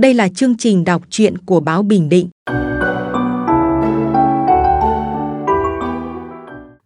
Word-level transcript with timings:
Đây 0.00 0.14
là 0.14 0.28
chương 0.28 0.56
trình 0.56 0.84
đọc 0.84 1.02
truyện 1.10 1.38
của 1.38 1.60
báo 1.60 1.82
Bình 1.82 2.08
Định. 2.08 2.28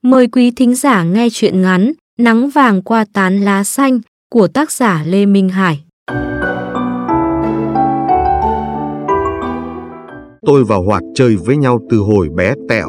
Mời 0.03 0.27
quý 0.27 0.51
thính 0.51 0.75
giả 0.75 1.05
nghe 1.05 1.29
truyện 1.33 1.63
ngắn 1.63 1.93
Nắng 2.19 2.51
vàng 2.51 2.83
qua 2.83 3.05
tán 3.13 3.41
lá 3.41 3.65
xanh 3.65 4.01
của 4.31 4.49
tác 4.49 4.73
giả 4.73 5.05
Lê 5.07 5.27
Minh 5.27 5.49
Hải. 5.49 5.85
Tôi 10.47 10.65
và 10.65 10.77
Hoạt 10.77 11.03
chơi 11.15 11.37
với 11.37 11.57
nhau 11.57 11.81
từ 11.91 11.99
hồi 11.99 12.29
bé 12.29 12.55
tẹo. 12.69 12.89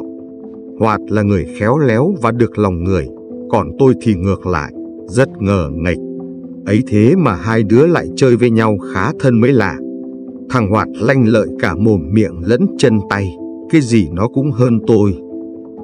Hoạt 0.79 0.99
là 1.09 1.21
người 1.21 1.45
khéo 1.59 1.77
léo 1.77 2.13
và 2.21 2.31
được 2.31 2.57
lòng 2.57 2.83
người, 2.83 3.07
còn 3.49 3.67
tôi 3.79 3.93
thì 4.01 4.13
ngược 4.13 4.47
lại, 4.47 4.71
rất 5.07 5.29
ngờ 5.39 5.69
nghệch. 5.73 5.99
Ấy 6.65 6.83
thế 6.87 7.13
mà 7.17 7.35
hai 7.35 7.63
đứa 7.63 7.87
lại 7.87 8.07
chơi 8.15 8.35
với 8.35 8.49
nhau 8.49 8.77
khá 8.93 9.11
thân 9.19 9.41
mới 9.41 9.51
lạ. 9.51 9.75
Thằng 10.49 10.69
Hoạt 10.69 10.87
lanh 11.01 11.27
lợi 11.27 11.47
cả 11.59 11.75
mồm 11.75 12.01
miệng 12.11 12.41
lẫn 12.45 12.65
chân 12.77 12.99
tay, 13.09 13.35
cái 13.69 13.81
gì 13.81 14.07
nó 14.11 14.27
cũng 14.27 14.51
hơn 14.51 14.79
tôi. 14.87 15.17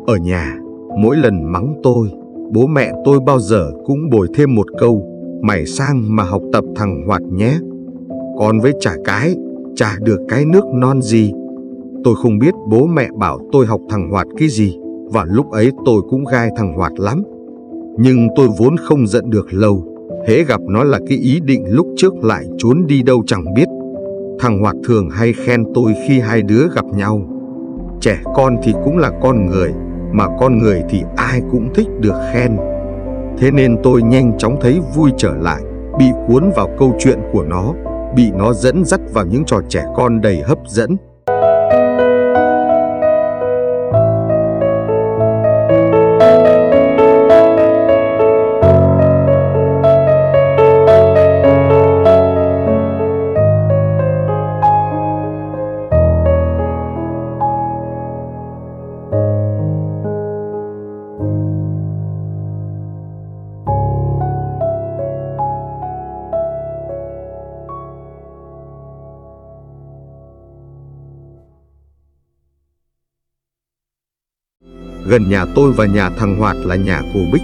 Ở 0.05 0.15
nhà, 0.15 0.57
mỗi 1.01 1.17
lần 1.17 1.51
mắng 1.51 1.73
tôi, 1.83 2.07
bố 2.53 2.67
mẹ 2.67 2.91
tôi 3.05 3.19
bao 3.25 3.39
giờ 3.39 3.71
cũng 3.85 4.09
bồi 4.09 4.27
thêm 4.33 4.55
một 4.55 4.65
câu, 4.79 5.07
mày 5.41 5.65
sang 5.65 6.15
mà 6.15 6.23
học 6.23 6.41
tập 6.53 6.63
thằng 6.75 7.03
Hoạt 7.07 7.21
nhé. 7.21 7.57
Còn 8.39 8.59
với 8.59 8.73
chả 8.79 8.91
cái, 9.05 9.35
chả 9.75 9.95
được 10.01 10.19
cái 10.27 10.45
nước 10.45 10.63
non 10.73 11.01
gì. 11.01 11.31
Tôi 12.03 12.15
không 12.15 12.37
biết 12.39 12.53
bố 12.69 12.85
mẹ 12.85 13.09
bảo 13.19 13.39
tôi 13.51 13.65
học 13.65 13.81
thằng 13.89 14.09
Hoạt 14.11 14.27
cái 14.37 14.49
gì, 14.49 14.77
và 15.05 15.25
lúc 15.29 15.51
ấy 15.51 15.71
tôi 15.85 16.01
cũng 16.09 16.25
gai 16.25 16.49
thằng 16.55 16.73
Hoạt 16.73 16.99
lắm. 16.99 17.23
Nhưng 17.97 18.27
tôi 18.35 18.47
vốn 18.59 18.77
không 18.77 19.07
giận 19.07 19.29
được 19.29 19.53
lâu, 19.53 19.83
hễ 20.27 20.43
gặp 20.43 20.61
nó 20.61 20.83
là 20.83 20.99
cái 21.09 21.17
ý 21.17 21.39
định 21.39 21.63
lúc 21.67 21.87
trước 21.97 22.23
lại 22.23 22.45
trốn 22.57 22.87
đi 22.87 23.03
đâu 23.03 23.23
chẳng 23.27 23.53
biết. 23.55 23.67
Thằng 24.41 24.59
Hoạt 24.59 24.75
thường 24.87 25.09
hay 25.09 25.33
khen 25.33 25.63
tôi 25.73 25.93
khi 26.07 26.19
hai 26.19 26.41
đứa 26.41 26.67
gặp 26.75 26.85
nhau. 26.85 27.21
Trẻ 27.99 28.19
con 28.35 28.57
thì 28.63 28.73
cũng 28.83 28.97
là 28.97 29.11
con 29.21 29.45
người, 29.45 29.73
mà 30.11 30.25
con 30.39 30.57
người 30.57 30.83
thì 30.89 31.03
ai 31.15 31.41
cũng 31.51 31.73
thích 31.73 31.87
được 31.99 32.13
khen. 32.33 32.57
Thế 33.37 33.51
nên 33.51 33.77
tôi 33.83 34.01
nhanh 34.01 34.37
chóng 34.37 34.57
thấy 34.61 34.79
vui 34.95 35.11
trở 35.17 35.33
lại, 35.33 35.61
bị 35.99 36.05
cuốn 36.27 36.51
vào 36.55 36.69
câu 36.79 36.95
chuyện 36.99 37.19
của 37.33 37.43
nó, 37.43 37.73
bị 38.15 38.31
nó 38.37 38.53
dẫn 38.53 38.85
dắt 38.85 38.99
vào 39.13 39.25
những 39.25 39.43
trò 39.45 39.57
trẻ 39.69 39.83
con 39.95 40.21
đầy 40.21 40.41
hấp 40.41 40.59
dẫn. 40.67 40.97
Gần 75.11 75.29
nhà 75.29 75.45
tôi 75.45 75.71
và 75.71 75.85
nhà 75.85 76.09
thằng 76.09 76.35
Hoạt 76.35 76.57
là 76.57 76.75
nhà 76.75 77.01
cô 77.13 77.19
Bích. 77.31 77.41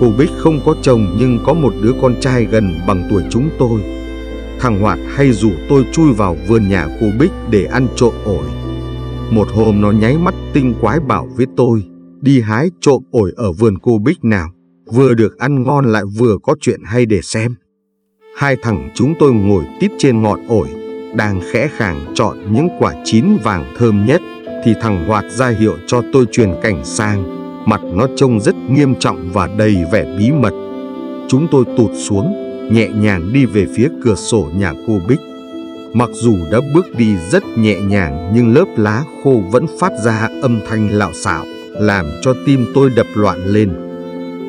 Cô 0.00 0.12
Bích 0.18 0.30
không 0.36 0.60
có 0.64 0.74
chồng 0.82 1.16
nhưng 1.18 1.38
có 1.44 1.54
một 1.54 1.74
đứa 1.82 1.92
con 2.02 2.14
trai 2.20 2.44
gần 2.44 2.74
bằng 2.86 3.08
tuổi 3.10 3.22
chúng 3.30 3.50
tôi. 3.58 3.80
Thằng 4.60 4.80
Hoạt 4.80 4.98
hay 5.08 5.32
rủ 5.32 5.50
tôi 5.68 5.84
chui 5.92 6.12
vào 6.12 6.36
vườn 6.48 6.68
nhà 6.68 6.88
cô 7.00 7.06
Bích 7.18 7.30
để 7.50 7.64
ăn 7.64 7.86
trộm 7.96 8.14
ổi. 8.24 8.44
Một 9.30 9.48
hôm 9.52 9.80
nó 9.80 9.90
nháy 9.90 10.18
mắt 10.18 10.34
tinh 10.52 10.74
quái 10.80 11.00
bảo 11.00 11.28
với 11.36 11.46
tôi 11.56 11.84
đi 12.20 12.40
hái 12.40 12.70
trộm 12.80 13.02
ổi 13.10 13.32
ở 13.36 13.52
vườn 13.52 13.78
cô 13.78 13.98
Bích 13.98 14.24
nào. 14.24 14.48
Vừa 14.92 15.14
được 15.14 15.38
ăn 15.38 15.62
ngon 15.62 15.84
lại 15.84 16.02
vừa 16.18 16.38
có 16.42 16.54
chuyện 16.60 16.80
hay 16.84 17.06
để 17.06 17.20
xem. 17.22 17.54
Hai 18.36 18.56
thằng 18.62 18.90
chúng 18.94 19.14
tôi 19.18 19.32
ngồi 19.32 19.64
tít 19.80 19.90
trên 19.98 20.22
ngọn 20.22 20.46
ổi, 20.48 20.68
đang 21.14 21.40
khẽ 21.52 21.68
khàng 21.76 22.12
chọn 22.14 22.38
những 22.52 22.68
quả 22.78 22.94
chín 23.04 23.36
vàng 23.44 23.74
thơm 23.78 24.06
nhất 24.06 24.20
thì 24.64 24.74
thằng 24.80 25.04
Hoạt 25.06 25.24
ra 25.30 25.48
hiệu 25.48 25.76
cho 25.86 26.02
tôi 26.12 26.26
truyền 26.32 26.50
cảnh 26.62 26.84
sang. 26.84 27.42
Mặt 27.68 27.80
nó 27.94 28.06
trông 28.16 28.40
rất 28.40 28.54
nghiêm 28.70 28.94
trọng 28.94 29.30
và 29.32 29.48
đầy 29.58 29.76
vẻ 29.92 30.04
bí 30.18 30.30
mật. 30.30 30.52
Chúng 31.28 31.46
tôi 31.50 31.64
tụt 31.76 31.90
xuống, 31.94 32.34
nhẹ 32.72 32.88
nhàng 32.88 33.32
đi 33.32 33.44
về 33.44 33.66
phía 33.76 33.88
cửa 34.04 34.14
sổ 34.14 34.48
nhà 34.54 34.72
cô 34.86 35.00
Bích. 35.08 35.20
Mặc 35.94 36.10
dù 36.12 36.36
đã 36.52 36.60
bước 36.74 36.86
đi 36.96 37.16
rất 37.30 37.42
nhẹ 37.58 37.80
nhàng 37.80 38.32
nhưng 38.34 38.54
lớp 38.54 38.64
lá 38.76 39.04
khô 39.24 39.42
vẫn 39.50 39.66
phát 39.80 39.92
ra 40.04 40.28
âm 40.42 40.60
thanh 40.68 40.88
lạo 40.90 41.12
xạo, 41.12 41.44
làm 41.72 42.06
cho 42.22 42.34
tim 42.46 42.66
tôi 42.74 42.90
đập 42.96 43.06
loạn 43.14 43.46
lên. 43.46 43.70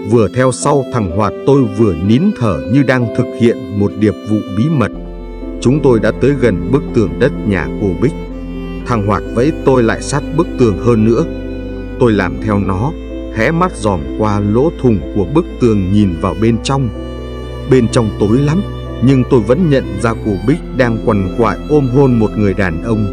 Vừa 0.09 0.28
theo 0.35 0.51
sau 0.51 0.85
thằng 0.94 1.12
Hoạt 1.18 1.34
tôi 1.45 1.63
vừa 1.78 1.95
nín 2.07 2.24
thở 2.40 2.62
như 2.72 2.84
đang 2.84 3.07
thực 3.18 3.25
hiện 3.41 3.57
một 3.80 3.91
điệp 4.00 4.13
vụ 4.30 4.38
bí 4.57 4.63
mật. 4.69 4.91
Chúng 5.62 5.80
tôi 5.84 6.00
đã 6.00 6.12
tới 6.22 6.31
gần 6.41 6.72
bức 6.72 6.84
tường 6.95 7.09
đất 7.19 7.31
nhà 7.47 7.68
cô 7.81 7.88
Bích. 8.01 8.13
Thằng 8.85 9.07
Hoạt 9.07 9.23
vẫy 9.35 9.51
tôi 9.66 9.83
lại 9.83 10.01
sát 10.01 10.23
bức 10.38 10.47
tường 10.59 10.77
hơn 10.77 11.05
nữa. 11.05 11.25
Tôi 11.99 12.11
làm 12.11 12.41
theo 12.41 12.59
nó, 12.59 12.91
hé 13.35 13.51
mắt 13.51 13.71
dòm 13.75 13.99
qua 14.17 14.39
lỗ 14.39 14.71
thùng 14.81 14.99
của 15.16 15.25
bức 15.33 15.45
tường 15.61 15.94
nhìn 15.94 16.09
vào 16.21 16.35
bên 16.41 16.57
trong. 16.63 16.89
Bên 17.71 17.88
trong 17.88 18.09
tối 18.19 18.38
lắm, 18.38 18.61
nhưng 19.05 19.23
tôi 19.29 19.39
vẫn 19.39 19.69
nhận 19.69 19.83
ra 20.01 20.13
cô 20.25 20.31
Bích 20.47 20.59
đang 20.77 20.97
quằn 21.05 21.35
quại 21.38 21.57
ôm 21.69 21.88
hôn 21.88 22.19
một 22.19 22.31
người 22.38 22.53
đàn 22.53 22.83
ông. 22.83 23.05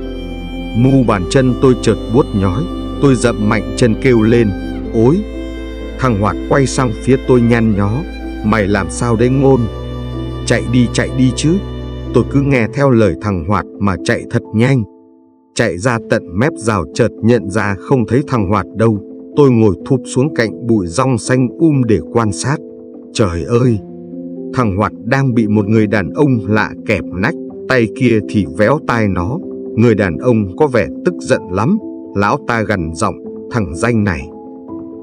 Mu 0.77 1.05
bàn 1.07 1.23
chân 1.31 1.55
tôi 1.63 1.75
chợt 1.83 1.97
buốt 2.15 2.27
nhói, 2.35 2.63
tôi 3.03 3.15
dậm 3.15 3.49
mạnh 3.49 3.75
chân 3.77 3.95
kêu 4.03 4.23
lên, 4.23 4.51
ối. 4.95 5.17
Thằng 5.99 6.21
Hoạt 6.21 6.37
quay 6.49 6.67
sang 6.67 6.93
phía 7.05 7.17
tôi 7.29 7.41
nhăn 7.41 7.77
nhó, 7.77 7.93
mày 8.45 8.67
làm 8.67 8.91
sao 8.91 9.17
đấy 9.17 9.29
ngôn? 9.29 9.61
Chạy 10.47 10.63
đi 10.73 10.89
chạy 10.93 11.11
đi 11.19 11.33
chứ. 11.37 11.55
Tôi 12.15 12.25
cứ 12.31 12.41
nghe 12.41 12.67
theo 12.75 12.91
lời 12.91 13.15
thằng 13.23 13.45
Hoạt 13.49 13.67
mà 13.81 13.97
chạy 14.05 14.23
thật 14.31 14.43
nhanh. 14.55 14.83
Chạy 15.61 15.79
ra 15.79 15.99
tận 16.11 16.23
mép 16.39 16.53
rào 16.57 16.85
chợt 16.95 17.09
nhận 17.23 17.51
ra 17.51 17.77
không 17.79 18.07
thấy 18.07 18.23
thằng 18.27 18.49
Hoạt 18.49 18.67
đâu. 18.77 18.99
Tôi 19.37 19.51
ngồi 19.51 19.75
thụp 19.87 20.01
xuống 20.05 20.35
cạnh 20.35 20.67
bụi 20.67 20.87
rong 20.87 21.19
xanh 21.19 21.49
um 21.59 21.83
để 21.85 21.99
quan 22.13 22.33
sát. 22.33 22.57
Trời 23.13 23.45
ơi! 23.45 23.79
Thằng 24.55 24.77
Hoạt 24.77 24.93
đang 25.05 25.35
bị 25.35 25.47
một 25.49 25.69
người 25.69 25.87
đàn 25.87 26.11
ông 26.11 26.39
lạ 26.49 26.71
kẹp 26.87 27.05
nách, 27.05 27.35
tay 27.69 27.87
kia 27.97 28.19
thì 28.29 28.47
véo 28.59 28.79
tai 28.87 29.09
nó. 29.09 29.39
Người 29.77 29.95
đàn 29.95 30.17
ông 30.17 30.57
có 30.57 30.67
vẻ 30.67 30.87
tức 31.05 31.15
giận 31.21 31.41
lắm. 31.53 31.79
Lão 32.15 32.37
ta 32.47 32.63
gần 32.63 32.95
giọng, 32.95 33.15
thằng 33.51 33.75
danh 33.75 34.05
này. 34.05 34.29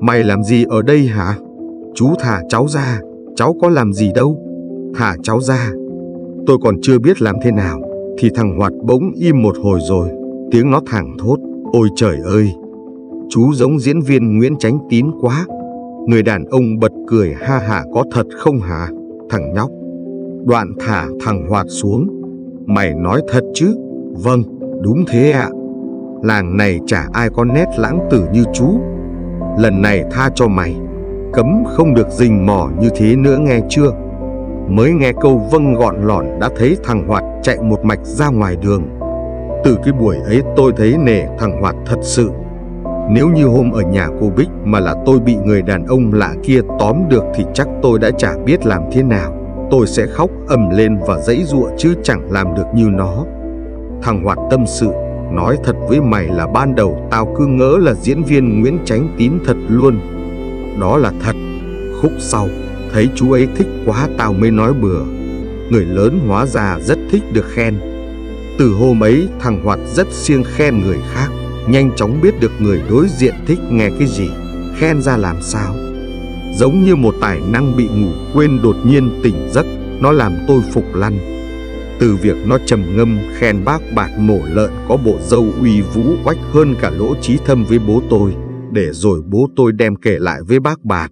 Mày 0.02 0.24
làm 0.24 0.44
gì 0.44 0.64
ở 0.70 0.82
đây 0.82 1.00
hả? 1.00 1.38
Chú 1.96 2.08
thả 2.20 2.42
cháu 2.50 2.68
ra, 2.68 3.02
cháu 3.36 3.56
có 3.62 3.70
làm 3.70 3.94
gì 3.94 4.12
đâu. 4.16 4.40
Thả 4.96 5.16
cháu 5.24 5.40
ra. 5.42 5.72
Tôi 6.46 6.58
còn 6.64 6.76
chưa 6.82 7.00
biết 7.00 7.22
làm 7.22 7.36
thế 7.44 7.52
nào, 7.52 7.82
thì 8.18 8.30
thằng 8.36 8.58
Hoạt 8.58 8.74
bỗng 8.84 9.12
im 9.16 9.42
một 9.42 9.58
hồi 9.58 9.80
rồi. 9.90 10.10
Tiếng 10.52 10.72
nó 10.72 10.82
thẳng 10.86 11.16
thốt, 11.20 11.38
ôi 11.74 11.88
trời 11.96 12.18
ơi, 12.26 12.54
chú 13.30 13.54
giống 13.54 13.80
diễn 13.80 14.02
viên 14.02 14.38
Nguyễn 14.38 14.58
Chánh 14.58 14.80
Tín 14.90 15.06
quá. 15.22 15.46
Người 16.08 16.24
đàn 16.24 16.46
ông 16.46 16.80
bật 16.80 16.92
cười 17.08 17.34
ha 17.34 17.58
hả 17.58 17.84
có 17.94 18.04
thật 18.12 18.26
không 18.38 18.60
hả, 18.60 18.88
thằng 19.30 19.54
nhóc. 19.54 19.70
Đoạn 20.46 20.74
thả 20.80 21.08
thằng 21.26 21.48
Hoạt 21.50 21.66
xuống. 21.70 22.08
Mày 22.66 22.94
nói 22.94 23.22
thật 23.28 23.44
chứ? 23.54 23.76
Vâng, 24.24 24.44
đúng 24.82 25.06
thế 25.08 25.32
ạ. 25.32 25.50
Làng 26.24 26.58
này 26.58 26.80
chả 26.88 27.08
ai 27.14 27.30
có 27.30 27.46
nét 27.46 27.66
lãng 27.78 28.00
tử 28.12 28.24
như 28.34 28.44
chú. 28.54 28.80
Lần 29.60 29.82
này 29.82 30.04
tha 30.12 30.30
cho 30.36 30.48
mày, 30.48 30.76
cấm 31.34 31.64
không 31.66 31.94
được 31.94 32.08
rình 32.10 32.46
mò 32.46 32.70
như 32.80 32.90
thế 32.96 33.16
nữa 33.16 33.38
nghe 33.42 33.60
chưa? 33.70 33.92
Mới 34.70 34.94
nghe 34.94 35.12
câu 35.22 35.42
vâng 35.52 35.74
gọn 35.74 35.96
lỏn 36.04 36.26
đã 36.40 36.50
thấy 36.58 36.78
thằng 36.84 37.08
Hoạt 37.08 37.24
chạy 37.44 37.58
một 37.64 37.86
mạch 37.86 38.06
ra 38.06 38.30
ngoài 38.30 38.56
đường. 38.62 38.84
Từ 39.68 39.78
cái 39.84 39.94
buổi 39.94 40.18
ấy 40.18 40.42
tôi 40.56 40.74
thấy 40.78 40.98
nể 40.98 41.26
thằng 41.40 41.62
Hoạt 41.62 41.76
thật 41.86 41.98
sự. 42.02 42.30
Nếu 43.10 43.30
như 43.30 43.46
hôm 43.46 43.72
ở 43.72 43.82
nhà 43.82 44.08
cô 44.22 44.32
Bích 44.38 44.50
mà 44.64 44.80
là 44.80 44.96
tôi 45.06 45.20
bị 45.20 45.36
người 45.36 45.62
đàn 45.62 45.86
ông 45.86 46.14
lạ 46.14 46.34
kia 46.44 46.62
tóm 46.80 46.96
được 47.10 47.24
thì 47.36 47.44
chắc 47.54 47.68
tôi 47.82 48.00
đã 48.00 48.12
chả 48.12 48.34
biết 48.46 48.66
làm 48.66 48.82
thế 48.92 49.04
nào. 49.04 49.34
Tôi 49.72 49.88
sẽ 49.88 50.06
khóc 50.06 50.30
ầm 50.48 50.70
lên 50.70 50.98
và 51.08 51.20
dãy 51.20 51.44
giụa 51.44 51.70
chứ 51.78 51.94
chẳng 52.04 52.32
làm 52.32 52.56
được 52.56 52.64
như 52.76 52.90
nó. 52.92 53.26
Thằng 54.02 54.24
Hoạt 54.24 54.38
tâm 54.52 54.66
sự, 54.68 54.90
nói 55.32 55.58
thật 55.64 55.76
với 55.88 56.02
mày 56.02 56.26
là 56.26 56.48
ban 56.48 56.76
đầu 56.76 57.08
tao 57.12 57.36
cứ 57.38 57.46
ngỡ 57.46 57.78
là 57.82 57.94
diễn 57.94 58.24
viên 58.24 58.62
Nguyễn 58.62 58.78
tránh 58.86 59.16
Tín 59.18 59.32
thật 59.46 59.58
luôn. 59.68 60.00
Đó 60.82 60.98
là 60.98 61.12
thật. 61.24 61.36
Khúc 62.02 62.12
sau, 62.20 62.48
thấy 62.94 63.10
chú 63.16 63.32
ấy 63.32 63.48
thích 63.56 63.68
quá 63.86 64.08
tao 64.18 64.34
mới 64.34 64.52
nói 64.52 64.74
bừa. 64.74 65.02
Người 65.70 65.86
lớn 65.86 66.20
hóa 66.28 66.46
ra 66.46 66.78
rất 66.82 66.98
thích 67.12 67.24
được 67.34 67.46
khen. 67.48 67.97
Từ 68.58 68.74
hôm 68.74 69.04
ấy 69.04 69.28
thằng 69.40 69.64
Hoạt 69.64 69.80
rất 69.94 70.08
siêng 70.12 70.44
khen 70.44 70.82
người 70.82 70.98
khác. 71.14 71.28
Nhanh 71.70 71.92
chóng 71.96 72.22
biết 72.22 72.40
được 72.40 72.52
người 72.60 72.82
đối 72.90 73.08
diện 73.18 73.36
thích 73.46 73.60
nghe 73.72 73.90
cái 74.00 74.08
gì. 74.08 74.30
Khen 74.78 75.02
ra 75.02 75.18
làm 75.18 75.36
sao? 75.42 75.76
Giống 76.56 76.84
như 76.84 76.96
một 76.96 77.16
tài 77.22 77.40
năng 77.52 77.78
bị 77.78 77.88
ngủ 77.88 78.12
quên 78.34 78.60
đột 78.64 78.76
nhiên 78.86 79.20
tỉnh 79.24 79.50
giấc 79.52 79.66
Nó 80.02 80.12
làm 80.12 80.34
tôi 80.48 80.62
phục 80.74 80.84
lăn. 80.96 81.20
Từ 82.00 82.16
việc 82.16 82.38
nó 82.48 82.58
trầm 82.66 82.98
ngâm 82.98 83.18
khen 83.38 83.66
bác 83.66 83.80
bạc 83.96 84.10
mổ 84.20 84.40
lợn 84.54 84.72
có 84.88 84.98
bộ 84.98 85.20
dâu 85.22 85.46
uy 85.62 85.82
vũ 85.82 86.04
oách 86.26 86.38
hơn 86.52 86.76
cả 86.82 86.90
lỗ 86.90 87.16
trí 87.22 87.38
thâm 87.46 87.66
với 87.66 87.80
bố 87.80 88.02
tôi, 88.10 88.36
để 88.72 88.88
rồi 88.92 89.22
bố 89.28 89.50
tôi 89.56 89.72
đem 89.72 89.96
kể 89.96 90.18
lại 90.20 90.42
với 90.48 90.60
bác 90.60 90.86
bạc. 90.86 91.12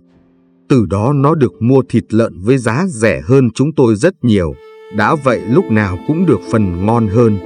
Từ 0.70 0.86
đó 0.86 1.14
nó 1.16 1.36
được 1.36 1.54
mua 1.60 1.82
thịt 1.90 2.14
lợn 2.14 2.34
với 2.42 2.58
giá 2.58 2.86
rẻ 2.88 3.22
hơn 3.26 3.50
chúng 3.56 3.74
tôi 3.76 3.96
rất 3.96 4.14
nhiều, 4.22 4.54
đã 4.94 5.16
vậy 5.16 5.42
lúc 5.50 5.72
nào 5.72 5.98
cũng 6.08 6.26
được 6.26 6.40
phần 6.52 6.86
ngon 6.86 7.08
hơn. 7.08 7.38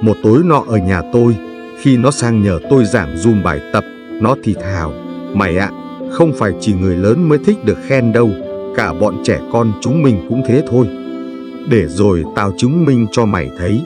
Một 0.00 0.16
tối 0.22 0.40
nọ 0.44 0.64
ở 0.68 0.76
nhà 0.76 1.02
tôi, 1.12 1.36
khi 1.80 1.96
nó 1.96 2.10
sang 2.10 2.42
nhờ 2.42 2.58
tôi 2.70 2.84
giảng 2.84 3.16
dùm 3.16 3.42
bài 3.42 3.60
tập, 3.72 3.84
nó 4.20 4.36
thì 4.44 4.54
thào, 4.54 4.92
mày 5.34 5.56
ạ, 5.56 5.70
không 6.10 6.32
phải 6.38 6.52
chỉ 6.60 6.72
người 6.72 6.96
lớn 6.96 7.28
mới 7.28 7.38
thích 7.46 7.64
được 7.64 7.78
khen 7.86 8.12
đâu, 8.12 8.30
cả 8.76 8.92
bọn 8.92 9.22
trẻ 9.24 9.40
con 9.52 9.72
chúng 9.80 10.02
mình 10.02 10.26
cũng 10.28 10.42
thế 10.48 10.62
thôi. 10.70 10.86
Để 11.70 11.86
rồi 11.86 12.24
tao 12.36 12.52
chứng 12.58 12.84
minh 12.84 13.06
cho 13.12 13.24
mày 13.24 13.50
thấy. 13.58 13.82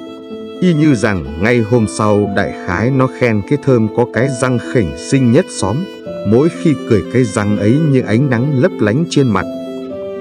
Y 0.61 0.75
như 0.75 0.94
rằng 0.94 1.43
ngay 1.43 1.59
hôm 1.59 1.87
sau 1.99 2.31
đại 2.37 2.53
khái 2.67 2.91
nó 2.91 3.09
khen 3.19 3.43
cái 3.50 3.59
thơm 3.65 3.88
có 3.97 4.06
cái 4.12 4.29
răng 4.41 4.59
khỉnh 4.73 4.91
xinh 5.11 5.33
nhất 5.33 5.44
xóm, 5.61 5.77
mỗi 6.29 6.49
khi 6.62 6.75
cười 6.91 7.05
cái 7.12 7.25
răng 7.25 7.59
ấy 7.59 7.79
như 7.91 8.00
ánh 8.00 8.31
nắng 8.31 8.62
lấp 8.62 8.73
lánh 8.81 9.05
trên 9.11 9.29
mặt. 9.29 9.44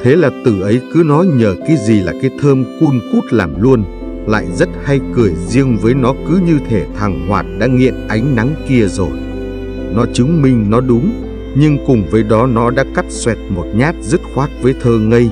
Thế 0.06 0.16
là 0.16 0.30
từ 0.46 0.62
ấy 0.62 0.82
cứ 0.94 1.04
nói 1.06 1.28
nhờ 1.28 1.56
cái 1.68 1.78
gì 1.78 2.02
là 2.02 2.14
cái 2.22 2.32
thơm 2.42 2.66
cun 2.80 3.00
cút 3.12 3.34
làm 3.34 3.62
luôn, 3.62 3.84
lại 4.28 4.46
rất 4.56 4.70
hay 4.84 5.00
cười 5.16 5.32
riêng 5.48 5.78
với 5.82 5.94
nó 5.94 6.14
cứ 6.28 6.40
như 6.46 6.60
thể 6.70 6.86
thằng 6.98 7.28
Hoạt 7.28 7.46
đã 7.60 7.68
nghiện 7.68 7.94
ánh 8.08 8.36
nắng 8.36 8.56
kia 8.70 8.86
rồi. 8.86 9.10
Nó 9.96 10.06
chứng 10.14 10.42
minh 10.42 10.66
nó 10.70 10.82
đúng, 10.82 11.12
nhưng 11.58 11.78
cùng 11.88 12.04
với 12.12 12.24
đó 12.24 12.48
nó 12.48 12.70
đã 12.70 12.84
cắt 12.96 13.06
xoẹt 13.10 13.38
một 13.50 13.66
nhát 13.76 13.96
dứt 14.02 14.22
khoát 14.36 14.50
với 14.62 14.74
thơ 14.82 15.00
ngây. 15.00 15.30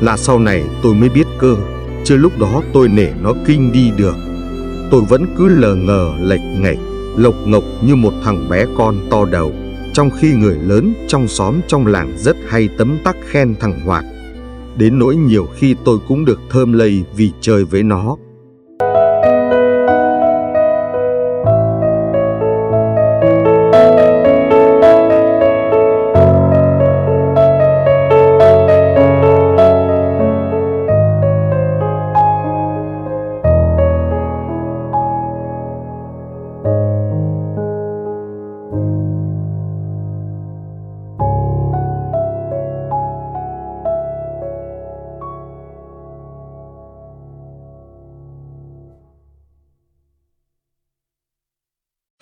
Là 0.00 0.16
sau 0.16 0.38
này 0.38 0.64
tôi 0.82 0.94
mới 0.94 1.08
biết 1.08 1.26
cơ, 1.38 1.56
chứ 2.04 2.16
lúc 2.16 2.32
đó 2.38 2.62
tôi 2.72 2.88
nể 2.88 3.08
nó 3.22 3.32
kinh 3.46 3.72
đi 3.72 3.90
được. 3.96 4.14
Tôi 4.90 5.00
vẫn 5.08 5.26
cứ 5.38 5.48
lờ 5.48 5.74
ngờ 5.74 6.10
lệch 6.20 6.60
nghệch, 6.60 6.78
lộc 7.16 7.34
ngộc 7.46 7.64
như 7.86 7.96
một 7.96 8.12
thằng 8.24 8.48
bé 8.48 8.66
con 8.76 8.96
to 9.10 9.24
đầu, 9.24 9.52
trong 9.98 10.10
khi 10.10 10.34
người 10.34 10.58
lớn 10.62 10.94
trong 11.08 11.28
xóm 11.28 11.60
trong 11.68 11.86
làng 11.86 12.14
rất 12.18 12.36
hay 12.48 12.68
tấm 12.78 12.98
tắc 13.04 13.16
khen 13.24 13.54
thằng 13.60 13.80
Hoạt. 13.84 14.04
Đến 14.76 14.98
nỗi 14.98 15.16
nhiều 15.16 15.48
khi 15.56 15.74
tôi 15.84 15.98
cũng 16.08 16.24
được 16.24 16.40
thơm 16.50 16.72
lây 16.72 17.04
vì 17.16 17.32
chơi 17.40 17.64
với 17.64 17.82
nó. 17.82 18.16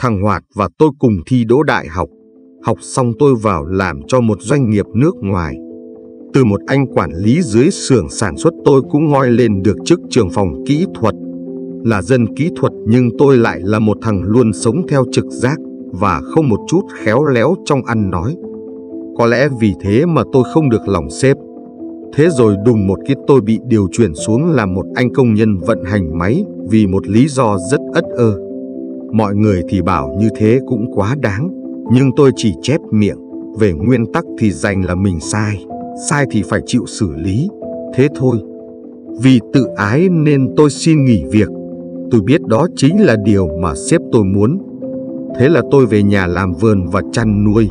Thằng 0.07 0.23
Hoạt 0.23 0.45
và 0.55 0.69
tôi 0.79 0.91
cùng 0.99 1.13
thi 1.27 1.45
đỗ 1.45 1.63
đại 1.63 1.87
học. 1.89 2.09
Học 2.63 2.79
xong 2.81 3.13
tôi 3.19 3.35
vào 3.43 3.65
làm 3.65 4.01
cho 4.07 4.21
một 4.21 4.39
doanh 4.41 4.71
nghiệp 4.71 4.87
nước 4.95 5.15
ngoài. 5.21 5.57
Từ 6.35 6.45
một 6.45 6.61
anh 6.67 6.87
quản 6.87 7.11
lý 7.13 7.43
dưới 7.43 7.71
xưởng 7.71 8.09
sản 8.11 8.37
xuất 8.37 8.55
tôi 8.65 8.83
cũng 8.91 9.11
ngoi 9.11 9.31
lên 9.31 9.63
được 9.63 9.77
chức 9.85 10.01
trưởng 10.11 10.31
phòng 10.31 10.65
kỹ 10.67 10.87
thuật. 10.95 11.15
Là 11.85 12.03
dân 12.03 12.35
kỹ 12.37 12.51
thuật 12.57 12.73
nhưng 12.87 13.11
tôi 13.19 13.37
lại 13.39 13.61
là 13.63 13.79
một 13.79 13.99
thằng 14.03 14.23
luôn 14.23 14.53
sống 14.53 14.87
theo 14.89 15.05
trực 15.13 15.25
giác 15.29 15.59
và 15.93 16.21
không 16.21 16.49
một 16.49 16.61
chút 16.69 16.83
khéo 16.95 17.25
léo 17.25 17.55
trong 17.65 17.85
ăn 17.85 18.11
nói. 18.11 18.37
Có 19.19 19.27
lẽ 19.27 19.49
vì 19.61 19.73
thế 19.81 20.07
mà 20.07 20.23
tôi 20.33 20.45
không 20.55 20.71
được 20.71 20.89
lòng 20.89 21.11
xếp. 21.11 21.37
Thế 22.15 22.29
rồi 22.31 22.55
đùng 22.65 22.87
một 22.87 22.99
cái 23.07 23.17
tôi 23.27 23.41
bị 23.41 23.59
điều 23.69 23.89
chuyển 23.93 24.15
xuống 24.15 24.47
làm 24.47 24.75
một 24.75 24.85
anh 24.95 25.13
công 25.13 25.35
nhân 25.35 25.59
vận 25.59 25.85
hành 25.85 26.19
máy 26.19 26.45
vì 26.69 26.87
một 26.87 27.09
lý 27.09 27.29
do 27.29 27.59
rất 27.71 27.81
ất 27.95 28.05
ơ. 28.17 28.46
Mọi 29.13 29.35
người 29.35 29.63
thì 29.69 29.83
bảo 29.83 30.17
như 30.19 30.29
thế 30.37 30.61
cũng 30.67 30.93
quá 30.95 31.15
đáng, 31.21 31.51
nhưng 31.93 32.11
tôi 32.17 32.31
chỉ 32.37 32.55
chép 32.63 32.81
miệng, 32.91 33.19
về 33.59 33.73
nguyên 33.73 34.13
tắc 34.13 34.25
thì 34.39 34.51
dành 34.51 34.85
là 34.85 34.95
mình 34.95 35.21
sai, 35.21 35.65
sai 36.09 36.27
thì 36.31 36.43
phải 36.43 36.61
chịu 36.67 36.87
xử 36.87 37.13
lý, 37.17 37.49
thế 37.95 38.09
thôi. 38.15 38.37
Vì 39.23 39.41
tự 39.53 39.67
ái 39.77 40.09
nên 40.09 40.55
tôi 40.57 40.71
xin 40.71 41.05
nghỉ 41.05 41.25
việc, 41.31 41.49
tôi 42.11 42.21
biết 42.21 42.43
đó 42.47 42.67
chính 42.77 43.05
là 43.05 43.17
điều 43.25 43.49
mà 43.63 43.75
sếp 43.91 44.01
tôi 44.13 44.25
muốn. 44.25 44.59
Thế 45.39 45.49
là 45.49 45.63
tôi 45.71 45.87
về 45.87 46.03
nhà 46.03 46.27
làm 46.27 46.53
vườn 46.53 46.87
và 46.87 47.03
chăn 47.13 47.45
nuôi. 47.45 47.69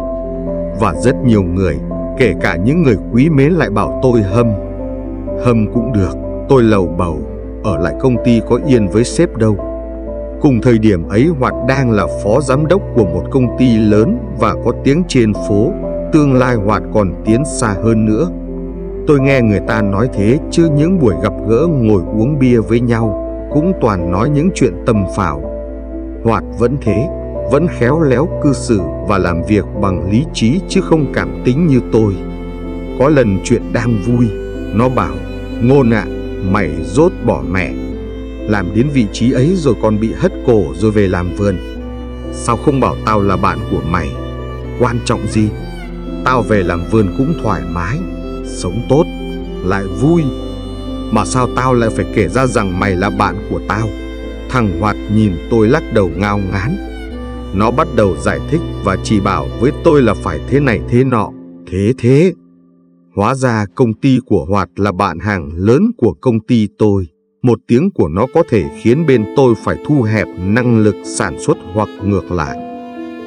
Và 0.79 0.93
rất 1.03 1.15
nhiều 1.25 1.43
người, 1.43 1.75
kể 2.17 2.33
cả 2.41 2.57
những 2.65 2.83
người 2.83 2.97
quý 3.13 3.29
mến 3.29 3.53
lại 3.53 3.69
bảo 3.69 3.99
tôi 4.03 4.21
hâm. 4.21 4.47
Hâm 5.45 5.73
cũng 5.73 5.93
được, 5.93 6.13
tôi 6.49 6.63
lầu 6.63 6.95
bầu, 6.97 7.19
ở 7.63 7.77
lại 7.77 7.93
công 7.99 8.15
ty 8.25 8.41
có 8.49 8.59
yên 8.67 8.88
với 8.88 9.03
sếp 9.03 9.38
đâu. 9.38 9.75
Cùng 10.41 10.61
thời 10.61 10.77
điểm 10.77 11.07
ấy 11.07 11.27
Hoạt 11.39 11.53
đang 11.67 11.91
là 11.91 12.07
phó 12.23 12.41
giám 12.41 12.67
đốc 12.67 12.81
của 12.95 13.05
một 13.05 13.23
công 13.31 13.47
ty 13.59 13.77
lớn 13.77 14.17
và 14.39 14.55
có 14.65 14.71
tiếng 14.83 15.03
trên 15.07 15.33
phố, 15.33 15.71
tương 16.13 16.33
lai 16.33 16.55
Hoạt 16.55 16.83
còn 16.93 17.13
tiến 17.25 17.43
xa 17.45 17.75
hơn 17.83 18.05
nữa. 18.05 18.29
Tôi 19.07 19.19
nghe 19.19 19.41
người 19.41 19.61
ta 19.67 19.81
nói 19.81 20.09
thế 20.13 20.39
chứ 20.51 20.69
những 20.75 20.99
buổi 20.99 21.15
gặp 21.23 21.33
gỡ 21.47 21.67
ngồi 21.69 22.01
uống 22.17 22.39
bia 22.39 22.59
với 22.59 22.79
nhau 22.79 23.21
cũng 23.53 23.73
toàn 23.81 24.11
nói 24.11 24.29
những 24.29 24.49
chuyện 24.55 24.73
tầm 24.85 25.05
phào. 25.15 25.41
Hoạt 26.23 26.43
vẫn 26.59 26.77
thế, 26.81 27.07
vẫn 27.51 27.67
khéo 27.67 28.01
léo 28.01 28.27
cư 28.43 28.53
xử 28.53 28.81
và 29.07 29.17
làm 29.17 29.41
việc 29.43 29.65
bằng 29.81 30.11
lý 30.11 30.25
trí 30.33 30.59
chứ 30.67 30.81
không 30.81 31.05
cảm 31.13 31.41
tính 31.45 31.67
như 31.67 31.81
tôi. 31.91 32.13
Có 32.99 33.09
lần 33.09 33.39
chuyện 33.43 33.61
đang 33.73 33.95
vui, 34.05 34.27
nó 34.73 34.89
bảo, 34.89 35.13
ngôn 35.61 35.89
ạ, 35.89 36.05
mày 36.51 36.69
rốt 36.83 37.11
bỏ 37.25 37.43
mẹ 37.51 37.71
làm 38.50 38.75
đến 38.75 38.89
vị 38.94 39.06
trí 39.13 39.31
ấy 39.31 39.56
rồi 39.56 39.75
còn 39.81 40.00
bị 40.00 40.13
hất 40.13 40.33
cổ 40.45 40.74
rồi 40.75 40.92
về 40.92 41.07
làm 41.07 41.36
vườn. 41.36 41.57
Sao 42.33 42.57
không 42.57 42.80
bảo 42.80 42.95
tao 43.06 43.21
là 43.21 43.38
bạn 43.38 43.59
của 43.71 43.81
mày? 43.89 44.09
Quan 44.80 45.00
trọng 45.06 45.27
gì? 45.27 45.50
Tao 46.25 46.42
về 46.42 46.63
làm 46.63 46.83
vườn 46.92 47.15
cũng 47.18 47.33
thoải 47.44 47.62
mái, 47.71 48.00
Sống 48.45 48.81
tốt, 48.89 49.03
Lại 49.65 49.83
vui. 50.01 50.24
Mà 51.12 51.25
sao 51.25 51.50
tao 51.56 51.74
lại 51.74 51.89
phải 51.89 52.06
kể 52.15 52.27
ra 52.27 52.45
rằng 52.45 52.80
mày 52.80 52.95
là 52.95 53.09
bạn 53.09 53.47
của 53.50 53.62
tao? 53.68 53.88
Thằng 54.50 54.80
Hoạt 54.80 54.98
nhìn 55.15 55.31
tôi 55.50 55.68
lắc 55.68 55.83
đầu 55.94 56.12
ngao 56.15 56.38
ngán. 56.38 56.77
Nó 57.53 57.72
bắt 57.72 57.88
đầu 57.96 58.17
giải 58.17 58.39
thích 58.51 58.62
và 58.84 58.98
chỉ 59.03 59.19
bảo 59.19 59.48
với 59.60 59.72
tôi 59.84 60.01
là 60.01 60.13
phải 60.13 60.39
thế 60.50 60.60
này 60.60 60.81
thế 60.89 61.03
nọ. 61.03 61.29
Thế 61.72 61.93
thế. 61.98 62.34
Hóa 63.15 63.36
ra 63.36 63.65
công 63.75 63.93
ty 63.93 64.19
của 64.25 64.46
Hoạt 64.50 64.69
là 64.75 64.91
bạn 64.91 65.19
hàng 65.19 65.50
lớn 65.55 65.91
của 65.98 66.13
công 66.22 66.39
ty 66.39 66.67
tôi 66.77 67.08
một 67.45 67.59
tiếng 67.67 67.91
của 67.91 68.07
nó 68.07 68.25
có 68.33 68.43
thể 68.49 68.63
khiến 68.81 69.05
bên 69.05 69.25
tôi 69.35 69.53
phải 69.63 69.75
thu 69.87 70.01
hẹp 70.01 70.27
năng 70.37 70.77
lực 70.77 70.95
sản 71.05 71.39
xuất 71.39 71.57
hoặc 71.73 71.89
ngược 72.03 72.31
lại. 72.31 72.57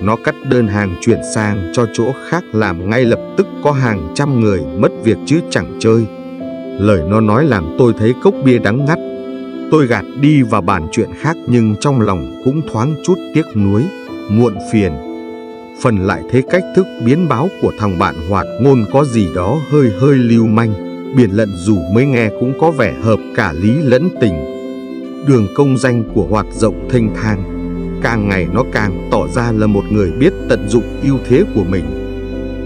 Nó 0.02 0.16
cắt 0.24 0.34
đơn 0.50 0.68
hàng 0.68 0.96
chuyển 1.00 1.18
sang 1.34 1.70
cho 1.72 1.86
chỗ 1.92 2.12
khác 2.28 2.44
làm 2.52 2.90
ngay 2.90 3.04
lập 3.04 3.20
tức 3.36 3.46
có 3.62 3.72
hàng 3.72 4.12
trăm 4.14 4.40
người 4.40 4.60
mất 4.78 4.92
việc 5.04 5.18
chứ 5.26 5.40
chẳng 5.50 5.76
chơi. 5.80 6.06
Lời 6.80 7.02
nó 7.08 7.20
nói 7.20 7.44
làm 7.44 7.74
tôi 7.78 7.92
thấy 7.98 8.14
cốc 8.22 8.34
bia 8.44 8.58
đắng 8.58 8.84
ngắt. 8.84 8.98
Tôi 9.70 9.86
gạt 9.86 10.04
đi 10.20 10.42
và 10.42 10.60
bàn 10.60 10.86
chuyện 10.92 11.10
khác 11.20 11.36
nhưng 11.46 11.76
trong 11.80 12.00
lòng 12.00 12.42
cũng 12.44 12.60
thoáng 12.72 12.94
chút 13.04 13.18
tiếc 13.34 13.56
nuối, 13.56 13.84
muộn 14.30 14.54
phiền. 14.72 14.92
Phần 15.82 15.98
lại 15.98 16.22
thấy 16.30 16.42
cách 16.50 16.62
thức 16.76 16.86
biến 17.04 17.28
báo 17.28 17.48
của 17.62 17.72
thằng 17.78 17.98
bạn 17.98 18.14
hoạt 18.28 18.46
ngôn 18.60 18.84
có 18.92 19.04
gì 19.04 19.28
đó 19.34 19.60
hơi 19.70 19.92
hơi 20.00 20.14
lưu 20.14 20.46
manh 20.46 20.87
biển 21.16 21.30
lận 21.30 21.56
dù 21.56 21.78
mới 21.92 22.06
nghe 22.06 22.30
cũng 22.40 22.52
có 22.60 22.70
vẻ 22.70 22.94
hợp 23.02 23.18
cả 23.34 23.52
lý 23.52 23.74
lẫn 23.82 24.08
tình. 24.20 24.34
Đường 25.26 25.46
công 25.54 25.78
danh 25.78 26.04
của 26.14 26.26
hoạt 26.30 26.46
rộng 26.52 26.88
thanh 26.90 27.14
thang, 27.14 27.42
càng 28.02 28.28
ngày 28.28 28.46
nó 28.52 28.64
càng 28.72 29.08
tỏ 29.10 29.28
ra 29.28 29.52
là 29.52 29.66
một 29.66 29.84
người 29.90 30.12
biết 30.12 30.32
tận 30.48 30.68
dụng 30.68 30.84
ưu 31.02 31.18
thế 31.28 31.44
của 31.54 31.64
mình. 31.64 31.84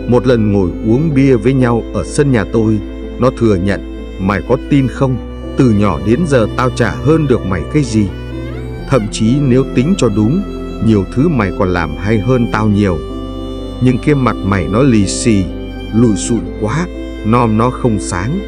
Một 0.08 0.26
lần 0.26 0.52
ngồi 0.52 0.70
uống 0.86 1.14
bia 1.14 1.36
với 1.36 1.54
nhau 1.54 1.82
ở 1.94 2.04
sân 2.04 2.32
nhà 2.32 2.44
tôi, 2.52 2.78
nó 3.18 3.30
thừa 3.38 3.54
nhận, 3.54 3.80
mày 4.20 4.40
có 4.48 4.56
tin 4.70 4.88
không, 4.88 5.16
từ 5.56 5.70
nhỏ 5.70 6.00
đến 6.06 6.20
giờ 6.28 6.46
tao 6.56 6.70
trả 6.70 6.90
hơn 6.90 7.26
được 7.26 7.46
mày 7.46 7.62
cái 7.74 7.82
gì. 7.82 8.06
Thậm 8.88 9.02
chí 9.12 9.34
nếu 9.40 9.64
tính 9.74 9.94
cho 9.98 10.08
đúng, 10.16 10.42
nhiều 10.86 11.04
thứ 11.14 11.28
mày 11.28 11.50
còn 11.58 11.68
làm 11.68 11.96
hay 11.96 12.18
hơn 12.18 12.46
tao 12.52 12.68
nhiều. 12.68 12.98
Nhưng 13.84 13.98
cái 13.98 14.14
mặt 14.14 14.36
mày 14.44 14.68
nó 14.68 14.82
lì 14.82 15.06
xì, 15.06 15.44
lùi 15.94 16.16
sụn 16.16 16.40
quá, 16.60 16.86
Nom 17.26 17.58
nó 17.58 17.70
không 17.70 17.98
sáng 17.98 18.38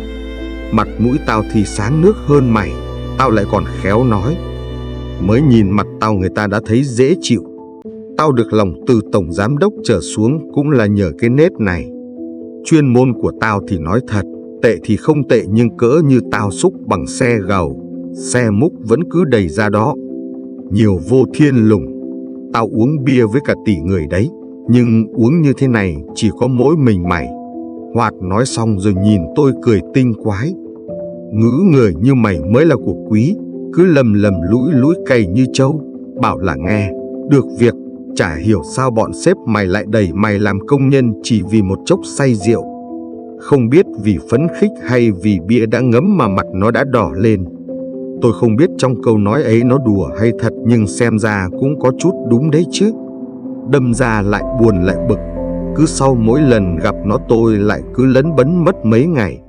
Mặt 0.72 0.88
mũi 0.98 1.18
tao 1.26 1.42
thì 1.52 1.64
sáng 1.64 2.00
nước 2.00 2.16
hơn 2.26 2.50
mày 2.50 2.72
Tao 3.18 3.30
lại 3.30 3.44
còn 3.50 3.64
khéo 3.82 4.04
nói 4.04 4.36
Mới 5.20 5.42
nhìn 5.42 5.70
mặt 5.70 5.86
tao 6.00 6.14
người 6.14 6.30
ta 6.34 6.46
đã 6.46 6.60
thấy 6.66 6.82
dễ 6.84 7.14
chịu 7.20 7.42
Tao 8.16 8.32
được 8.32 8.52
lòng 8.52 8.74
từ 8.86 9.00
tổng 9.12 9.32
giám 9.32 9.58
đốc 9.58 9.72
trở 9.84 10.00
xuống 10.00 10.52
Cũng 10.54 10.70
là 10.70 10.86
nhờ 10.86 11.12
cái 11.18 11.30
nết 11.30 11.52
này 11.58 11.90
Chuyên 12.64 12.86
môn 12.86 13.12
của 13.22 13.32
tao 13.40 13.60
thì 13.68 13.78
nói 13.78 14.00
thật 14.08 14.22
Tệ 14.62 14.76
thì 14.82 14.96
không 14.96 15.28
tệ 15.28 15.42
nhưng 15.48 15.76
cỡ 15.76 16.00
như 16.04 16.20
tao 16.30 16.50
xúc 16.50 16.72
bằng 16.86 17.06
xe 17.06 17.38
gầu 17.38 17.84
xe 18.14 18.50
múc 18.50 18.72
vẫn 18.88 19.00
cứ 19.10 19.24
đầy 19.24 19.48
ra 19.48 19.68
đó. 19.68 19.94
Nhiều 20.70 20.98
vô 21.08 21.24
thiên 21.34 21.56
lùng, 21.56 21.84
tao 22.52 22.68
uống 22.72 23.04
bia 23.04 23.24
với 23.32 23.40
cả 23.44 23.54
tỷ 23.64 23.76
người 23.76 24.06
đấy, 24.10 24.30
nhưng 24.68 25.06
uống 25.14 25.42
như 25.42 25.52
thế 25.56 25.68
này 25.68 25.96
chỉ 26.14 26.30
có 26.38 26.46
mỗi 26.46 26.76
mình 26.76 27.02
mày. 27.08 27.28
Hoạt 27.94 28.14
nói 28.22 28.46
xong 28.46 28.78
rồi 28.78 28.94
nhìn 28.94 29.20
tôi 29.36 29.52
cười 29.62 29.80
tinh 29.94 30.14
quái. 30.22 30.54
Ngữ 31.32 31.50
người 31.72 31.94
như 31.94 32.14
mày 32.14 32.40
mới 32.40 32.66
là 32.66 32.76
của 32.76 32.94
quý, 33.08 33.36
cứ 33.72 33.86
lầm 33.86 34.12
lầm 34.14 34.34
lũi 34.50 34.72
lũi 34.72 34.94
cày 35.06 35.26
như 35.26 35.46
trâu, 35.52 35.80
bảo 36.20 36.38
là 36.38 36.54
nghe, 36.54 36.90
được 37.30 37.44
việc, 37.58 37.74
chả 38.14 38.34
hiểu 38.34 38.62
sao 38.76 38.90
bọn 38.90 39.12
sếp 39.12 39.36
mày 39.46 39.66
lại 39.66 39.84
đẩy 39.88 40.08
mày 40.12 40.38
làm 40.38 40.58
công 40.66 40.88
nhân 40.88 41.12
chỉ 41.22 41.42
vì 41.50 41.62
một 41.62 41.78
chốc 41.84 42.00
say 42.04 42.34
rượu. 42.34 42.64
Không 43.38 43.68
biết 43.68 43.86
vì 44.02 44.18
phấn 44.30 44.46
khích 44.60 44.70
hay 44.82 45.10
vì 45.10 45.38
bia 45.46 45.66
đã 45.66 45.80
ngấm 45.80 46.16
mà 46.16 46.28
mặt 46.28 46.46
nó 46.54 46.70
đã 46.70 46.84
đỏ 46.84 47.12
lên. 47.16 47.44
Tôi 48.22 48.32
không 48.32 48.56
biết 48.56 48.70
trong 48.78 49.02
câu 49.02 49.18
nói 49.18 49.42
ấy 49.42 49.64
nó 49.64 49.78
đùa 49.86 50.10
hay 50.20 50.32
thật 50.38 50.52
nhưng 50.66 50.86
xem 50.86 51.18
ra 51.18 51.48
cũng 51.60 51.78
có 51.80 51.92
chút 51.98 52.12
đúng 52.30 52.50
đấy 52.50 52.66
chứ. 52.70 52.92
Đâm 53.70 53.94
ra 53.94 54.22
lại 54.22 54.42
buồn 54.60 54.82
lại 54.82 54.96
bực, 55.08 55.18
cứ 55.76 55.86
sau 55.86 56.14
mỗi 56.14 56.40
lần 56.40 56.76
gặp 56.76 56.94
nó 57.04 57.18
tôi 57.28 57.58
lại 57.58 57.82
cứ 57.94 58.06
lấn 58.06 58.36
bấn 58.36 58.64
mất 58.64 58.84
mấy 58.84 59.06
ngày. 59.06 59.40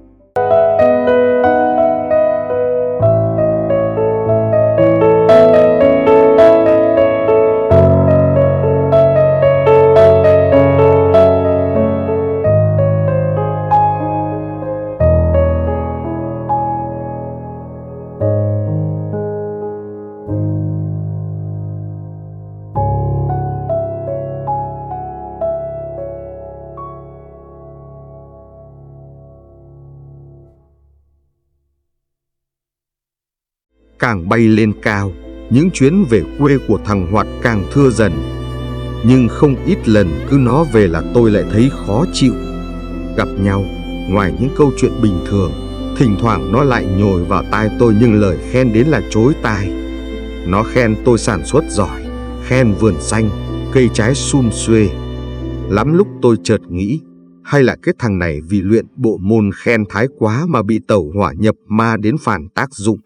Càng 34.05 34.29
bay 34.29 34.39
lên 34.39 34.73
cao, 34.81 35.11
những 35.49 35.71
chuyến 35.71 36.05
về 36.09 36.21
quê 36.39 36.57
của 36.67 36.79
thằng 36.85 37.11
Hoạt 37.11 37.27
càng 37.41 37.63
thưa 37.73 37.89
dần. 37.89 38.11
Nhưng 39.05 39.27
không 39.27 39.55
ít 39.65 39.89
lần 39.89 40.07
cứ 40.29 40.37
nó 40.37 40.63
về 40.63 40.87
là 40.87 41.03
tôi 41.13 41.31
lại 41.31 41.43
thấy 41.51 41.69
khó 41.71 42.05
chịu. 42.13 42.33
Gặp 43.17 43.27
nhau, 43.39 43.65
ngoài 44.09 44.33
những 44.39 44.49
câu 44.57 44.71
chuyện 44.77 44.91
bình 45.01 45.19
thường, 45.27 45.51
thỉnh 45.97 46.15
thoảng 46.19 46.51
nó 46.51 46.63
lại 46.63 46.85
nhồi 46.97 47.23
vào 47.23 47.43
tai 47.51 47.69
tôi 47.79 47.95
nhưng 47.99 48.13
lời 48.13 48.37
khen 48.51 48.73
đến 48.73 48.87
là 48.87 49.01
chối 49.09 49.33
tai. 49.41 49.69
Nó 50.47 50.63
khen 50.63 50.95
tôi 51.05 51.17
sản 51.17 51.45
xuất 51.45 51.63
giỏi, 51.69 52.01
khen 52.43 52.73
vườn 52.73 52.95
xanh, 52.99 53.29
cây 53.71 53.89
trái 53.93 54.15
sum 54.15 54.49
xuê. 54.51 54.89
Lắm 55.69 55.93
lúc 55.93 56.07
tôi 56.21 56.35
chợt 56.43 56.61
nghĩ, 56.69 56.99
hay 57.43 57.63
là 57.63 57.75
cái 57.81 57.93
thằng 57.99 58.19
này 58.19 58.41
vì 58.49 58.61
luyện 58.61 58.85
bộ 58.95 59.17
môn 59.21 59.49
khen 59.55 59.83
thái 59.89 60.07
quá 60.17 60.45
mà 60.47 60.61
bị 60.61 60.79
tẩu 60.87 61.11
hỏa 61.15 61.33
nhập 61.33 61.55
ma 61.67 61.97
đến 61.97 62.15
phản 62.23 62.47
tác 62.55 62.69
dụng. 62.73 62.99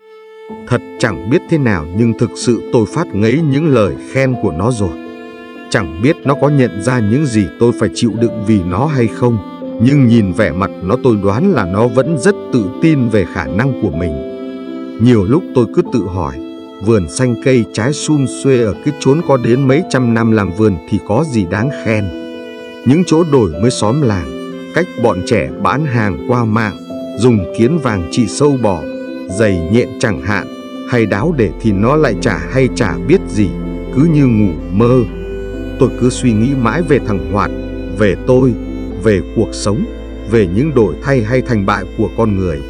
Thật 0.67 0.81
chẳng 0.99 1.29
biết 1.29 1.41
thế 1.49 1.57
nào 1.57 1.85
nhưng 1.97 2.13
thực 2.19 2.29
sự 2.35 2.69
tôi 2.73 2.85
phát 2.93 3.07
ngấy 3.07 3.41
những 3.51 3.67
lời 3.67 3.95
khen 4.11 4.35
của 4.41 4.51
nó 4.51 4.71
rồi. 4.71 4.97
Chẳng 5.69 6.01
biết 6.03 6.15
nó 6.23 6.35
có 6.41 6.49
nhận 6.49 6.81
ra 6.81 6.99
những 6.99 7.25
gì 7.25 7.47
tôi 7.59 7.71
phải 7.79 7.89
chịu 7.93 8.11
đựng 8.21 8.43
vì 8.47 8.63
nó 8.63 8.85
hay 8.85 9.07
không, 9.07 9.37
nhưng 9.83 10.07
nhìn 10.07 10.31
vẻ 10.31 10.51
mặt 10.51 10.71
nó 10.83 10.95
tôi 11.03 11.15
đoán 11.23 11.51
là 11.51 11.65
nó 11.65 11.87
vẫn 11.87 12.17
rất 12.17 12.35
tự 12.53 12.65
tin 12.81 13.09
về 13.09 13.25
khả 13.33 13.45
năng 13.45 13.81
của 13.81 13.89
mình. 13.89 14.11
Nhiều 15.03 15.23
lúc 15.23 15.43
tôi 15.55 15.65
cứ 15.75 15.81
tự 15.93 15.99
hỏi, 16.07 16.35
vườn 16.85 17.09
xanh 17.09 17.35
cây 17.43 17.65
trái 17.73 17.93
sum 17.93 18.25
xuê 18.43 18.63
ở 18.63 18.73
cái 18.85 18.93
chốn 18.99 19.21
có 19.27 19.37
đến 19.37 19.67
mấy 19.67 19.83
trăm 19.89 20.13
năm 20.13 20.31
làm 20.31 20.51
vườn 20.57 20.77
thì 20.89 20.99
có 21.07 21.23
gì 21.31 21.45
đáng 21.51 21.69
khen. 21.85 22.05
Những 22.87 23.03
chỗ 23.07 23.23
đổi 23.31 23.51
mới 23.61 23.71
xóm 23.71 24.01
làng, 24.01 24.27
cách 24.75 24.85
bọn 25.03 25.17
trẻ 25.25 25.49
bán 25.63 25.85
hàng 25.85 26.25
qua 26.27 26.45
mạng, 26.45 26.77
dùng 27.17 27.53
kiến 27.57 27.77
vàng 27.77 28.07
trị 28.11 28.27
sâu 28.27 28.57
bò, 28.63 28.81
dày 29.29 29.69
nhện 29.71 29.89
chẳng 29.99 30.21
hạn, 30.21 30.47
hay 30.89 31.05
đáo 31.05 31.33
để 31.37 31.51
thì 31.61 31.71
nó 31.71 31.95
lại 31.95 32.15
chả 32.21 32.37
hay 32.51 32.67
chả 32.75 32.97
biết 33.07 33.21
gì, 33.27 33.49
cứ 33.95 34.01
như 34.13 34.25
ngủ 34.25 34.53
mơ. 34.71 35.03
Tôi 35.79 35.89
cứ 35.99 36.09
suy 36.09 36.33
nghĩ 36.33 36.49
mãi 36.61 36.81
về 36.81 36.99
thằng 36.99 37.31
Hoạt, 37.31 37.51
về 37.97 38.15
tôi, 38.27 38.53
về 39.03 39.21
cuộc 39.35 39.49
sống, 39.51 39.85
về 40.31 40.47
những 40.55 40.75
đổi 40.75 40.95
thay 41.03 41.23
hay 41.23 41.41
thành 41.41 41.65
bại 41.65 41.83
của 41.97 42.09
con 42.17 42.37
người. 42.37 42.61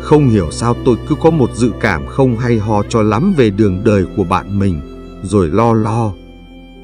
Không 0.00 0.28
hiểu 0.28 0.50
sao 0.50 0.74
tôi 0.84 0.96
cứ 1.08 1.14
có 1.14 1.30
một 1.30 1.50
dự 1.54 1.72
cảm 1.80 2.06
không 2.06 2.36
hay 2.36 2.58
ho 2.58 2.82
cho 2.88 3.02
lắm 3.02 3.34
về 3.36 3.50
đường 3.50 3.82
đời 3.84 4.04
của 4.16 4.24
bạn 4.24 4.58
mình, 4.58 4.80
rồi 5.22 5.48
lo 5.48 5.72
lo. 5.72 6.12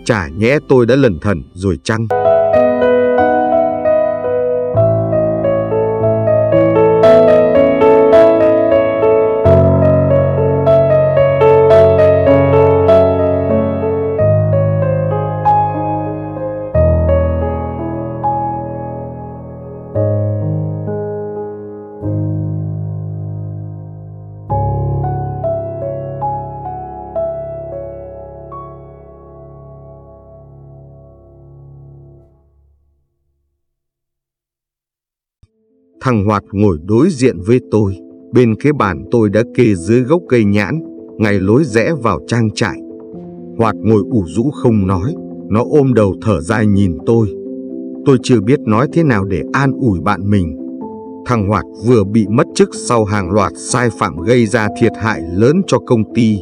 Chả 0.04 0.28
nhẽ 0.28 0.58
tôi 0.68 0.86
đã 0.86 0.96
lẩn 0.96 1.18
thần 1.18 1.42
rồi 1.54 1.78
chăng? 1.84 2.06
Thằng 36.04 36.24
Hoạt 36.24 36.44
ngồi 36.52 36.78
đối 36.84 37.08
diện 37.10 37.36
với 37.46 37.60
tôi, 37.70 37.96
bên 38.32 38.54
cái 38.54 38.72
bàn 38.72 39.04
tôi 39.10 39.30
đã 39.30 39.42
kê 39.54 39.74
dưới 39.74 40.00
gốc 40.00 40.22
cây 40.28 40.44
nhãn, 40.44 40.80
ngay 41.18 41.40
lối 41.40 41.64
rẽ 41.64 41.92
vào 42.02 42.20
trang 42.26 42.50
trại. 42.54 42.76
Hoạt 43.58 43.76
ngồi 43.78 44.02
ủ 44.10 44.24
rũ 44.26 44.50
không 44.50 44.86
nói, 44.86 45.14
nó 45.48 45.64
ôm 45.70 45.94
đầu 45.94 46.14
thở 46.22 46.40
dài 46.40 46.66
nhìn 46.66 46.98
tôi. 47.06 47.26
Tôi 48.04 48.18
chưa 48.22 48.40
biết 48.40 48.60
nói 48.60 48.88
thế 48.92 49.02
nào 49.02 49.24
để 49.24 49.42
an 49.52 49.72
ủi 49.72 50.00
bạn 50.00 50.30
mình. 50.30 50.56
Thằng 51.26 51.48
Hoạt 51.48 51.64
vừa 51.86 52.04
bị 52.04 52.26
mất 52.28 52.46
chức 52.54 52.70
sau 52.74 53.04
hàng 53.04 53.30
loạt 53.30 53.52
sai 53.56 53.88
phạm 53.98 54.16
gây 54.16 54.46
ra 54.46 54.68
thiệt 54.80 54.92
hại 55.02 55.20
lớn 55.34 55.62
cho 55.66 55.78
công 55.78 56.14
ty. 56.14 56.38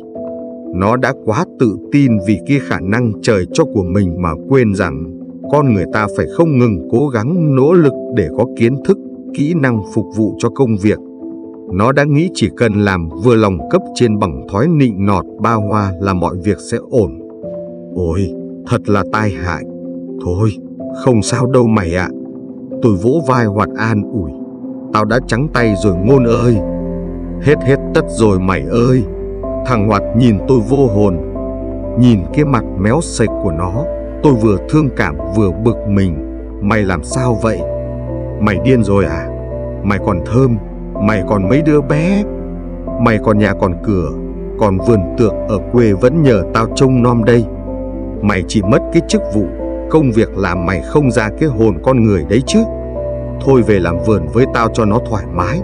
Nó 0.75 0.97
đã 0.97 1.13
quá 1.25 1.45
tự 1.59 1.77
tin 1.93 2.13
vì 2.27 2.39
cái 2.47 2.59
khả 2.59 2.81
năng 2.81 3.13
trời 3.23 3.47
cho 3.53 3.65
của 3.65 3.85
mình 3.85 4.23
mà 4.23 4.31
quên 4.49 4.75
rằng 4.75 5.21
con 5.53 5.75
người 5.75 5.85
ta 5.93 6.07
phải 6.17 6.27
không 6.37 6.59
ngừng 6.59 6.89
cố 6.91 7.09
gắng 7.09 7.57
nỗ 7.57 7.73
lực 7.73 7.93
để 8.17 8.29
có 8.39 8.47
kiến 8.59 8.77
thức 8.85 8.99
kỹ 9.35 9.55
năng 9.55 9.83
phục 9.95 10.07
vụ 10.17 10.35
cho 10.39 10.49
công 10.49 10.77
việc. 10.77 10.99
Nó 11.73 11.93
đã 11.93 12.05
nghĩ 12.05 12.31
chỉ 12.35 12.49
cần 12.57 12.73
làm 12.73 13.09
vừa 13.25 13.35
lòng 13.35 13.59
cấp 13.71 13.83
trên 13.95 14.19
bằng 14.19 14.47
thói 14.53 14.69
nịnh 14.69 15.07
nọt 15.07 15.25
ba 15.41 15.55
hoa 15.55 15.93
là 16.01 16.15
mọi 16.15 16.37
việc 16.45 16.59
sẽ 16.71 16.79
ổn. 16.91 17.19
Ôi, 17.95 18.33
thật 18.67 18.89
là 18.89 19.05
tai 19.13 19.31
hại. 19.31 19.65
Thôi, 20.25 20.51
không 21.05 21.23
sao 21.23 21.47
đâu 21.47 21.67
mày 21.67 21.95
ạ. 21.95 22.09
Tôi 22.83 22.95
vỗ 23.03 23.21
vai 23.29 23.45
hoạt 23.45 23.69
an 23.77 24.03
ủi. 24.13 24.31
Tao 24.93 25.05
đã 25.05 25.19
trắng 25.27 25.49
tay 25.55 25.75
rồi 25.77 25.95
ngôn 25.97 26.25
ơi. 26.25 26.57
Hết 27.43 27.57
hết 27.63 27.77
tất 27.95 28.05
rồi 28.09 28.39
mày 28.39 28.63
ơi. 28.71 29.03
Thằng 29.67 29.89
Hoạt 29.89 30.03
nhìn 30.17 30.39
tôi 30.49 30.61
vô 30.69 30.87
hồn. 30.87 31.17
Nhìn 32.01 32.19
cái 32.35 32.45
mặt 32.45 32.65
méo 32.79 33.01
sạch 33.01 33.29
của 33.43 33.53
nó, 33.53 33.85
tôi 34.23 34.35
vừa 34.35 34.57
thương 34.69 34.89
cảm 34.97 35.17
vừa 35.37 35.51
bực 35.65 35.77
mình. 35.89 36.15
Mày 36.63 36.83
làm 36.83 37.05
sao 37.05 37.39
vậy? 37.43 37.59
Mày 38.41 38.59
điên 38.65 38.85
rồi 38.85 39.05
à? 39.05 39.29
Mày 39.83 39.99
còn 40.07 40.21
thơm, 40.27 40.57
mày 41.03 41.23
còn 41.29 41.49
mấy 41.49 41.63
đứa 41.63 41.81
bé, 41.81 42.25
mày 43.01 43.19
còn 43.25 43.39
nhà 43.39 43.55
còn 43.61 43.75
cửa, 43.85 44.11
còn 44.59 44.79
vườn 44.79 45.01
tược 45.19 45.33
ở 45.49 45.59
quê 45.73 45.93
vẫn 45.93 46.23
nhờ 46.23 46.43
tao 46.55 46.67
trông 46.77 47.03
nom 47.03 47.25
đây. 47.25 47.45
Mày 48.23 48.45
chỉ 48.49 48.63
mất 48.63 48.79
cái 48.93 49.03
chức 49.09 49.23
vụ, 49.35 49.47
công 49.91 50.11
việc 50.13 50.39
làm 50.39 50.67
mày 50.67 50.83
không 50.83 51.11
ra 51.11 51.29
cái 51.41 51.49
hồn 51.49 51.79
con 51.83 52.05
người 52.05 52.25
đấy 52.29 52.43
chứ. 52.47 52.59
Thôi 53.45 53.63
về 53.63 53.79
làm 53.79 53.97
vườn 54.07 54.27
với 54.33 54.47
tao 54.55 54.69
cho 54.75 54.85
nó 54.85 54.99
thoải 55.11 55.25
mái. 55.35 55.61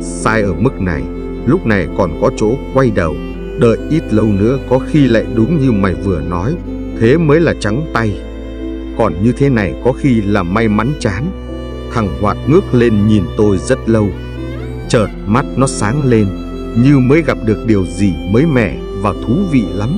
Sai 0.00 0.42
ở 0.42 0.52
mức 0.58 0.80
này, 0.80 1.02
lúc 1.46 1.66
này 1.66 1.86
còn 1.98 2.10
có 2.20 2.30
chỗ 2.36 2.48
quay 2.74 2.90
đầu, 2.94 3.14
đợi 3.60 3.76
ít 3.90 4.02
lâu 4.12 4.26
nữa 4.26 4.58
có 4.70 4.78
khi 4.78 5.08
lại 5.08 5.24
đúng 5.36 5.58
như 5.58 5.72
mày 5.72 5.94
vừa 5.94 6.20
nói, 6.20 6.54
thế 7.00 7.16
mới 7.18 7.40
là 7.40 7.54
trắng 7.60 7.82
tay. 7.94 8.20
Còn 8.98 9.12
như 9.22 9.32
thế 9.32 9.48
này 9.48 9.74
có 9.84 9.92
khi 9.92 10.20
là 10.20 10.42
may 10.42 10.68
mắn 10.68 10.92
chán. 11.00 11.24
Thằng 11.94 12.08
Hoạt 12.20 12.36
ngước 12.48 12.74
lên 12.74 13.06
nhìn 13.06 13.24
tôi 13.36 13.58
rất 13.58 13.78
lâu. 13.86 14.10
Chợt 14.88 15.06
mắt 15.26 15.44
nó 15.56 15.66
sáng 15.66 16.04
lên, 16.04 16.26
như 16.84 16.98
mới 16.98 17.22
gặp 17.22 17.38
được 17.44 17.66
điều 17.66 17.86
gì 17.86 18.12
mới 18.30 18.46
mẻ 18.46 18.80
và 19.00 19.12
thú 19.12 19.34
vị 19.52 19.64
lắm. 19.74 19.90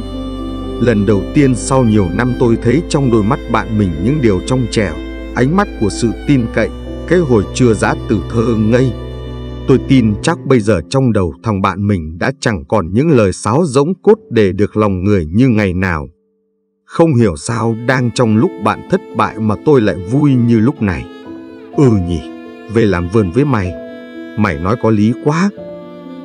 Lần 0.81 1.07
đầu 1.07 1.23
tiên 1.35 1.55
sau 1.55 1.85
nhiều 1.85 2.09
năm 2.15 2.33
tôi 2.41 2.57
thấy 2.63 2.83
trong 2.89 3.11
đôi 3.11 3.23
mắt 3.23 3.39
bạn 3.53 3.79
mình 3.79 3.91
những 4.05 4.19
điều 4.23 4.41
trong 4.47 4.67
trẻo, 4.71 4.95
ánh 5.35 5.57
mắt 5.57 5.69
của 5.81 5.91
sự 5.91 6.11
tin 6.27 6.47
cậy, 6.55 6.69
cái 7.09 7.19
hồi 7.19 7.45
chưa 7.55 7.75
giã 7.75 7.95
từ 8.09 8.21
thơ 8.31 8.57
ngây. 8.59 8.93
Tôi 9.69 9.79
tin 9.89 10.15
chắc 10.23 10.39
bây 10.47 10.61
giờ 10.61 10.81
trong 10.91 11.13
đầu 11.13 11.35
thằng 11.43 11.63
bạn 11.63 11.87
mình 11.87 12.19
đã 12.19 12.33
chẳng 12.41 12.65
còn 12.69 12.93
những 12.93 13.11
lời 13.11 13.33
sáo 13.33 13.65
rỗng 13.65 13.93
cốt 14.03 14.19
để 14.31 14.53
được 14.53 14.77
lòng 14.77 15.05
người 15.05 15.27
như 15.27 15.49
ngày 15.49 15.75
nào. 15.75 16.09
Không 16.85 17.15
hiểu 17.15 17.37
sao 17.37 17.77
đang 17.87 18.11
trong 18.15 18.37
lúc 18.37 18.51
bạn 18.65 18.89
thất 18.91 19.01
bại 19.17 19.39
mà 19.39 19.55
tôi 19.65 19.81
lại 19.81 19.97
vui 20.11 20.35
như 20.35 20.61
lúc 20.61 20.83
này. 20.83 21.16
Ừ 21.77 21.91
nhỉ, 22.09 22.21
về 22.73 22.87
làm 22.87 23.09
vườn 23.09 23.31
với 23.31 23.45
mày. 23.45 23.73
Mày 24.39 24.59
nói 24.59 24.77
có 24.83 24.91
lý 24.91 25.13
quá. 25.25 25.51